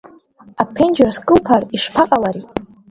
Аԥенџьыр 0.61 1.09
скылԥар 1.15 1.61
ишԥаҟалари? 1.75 2.43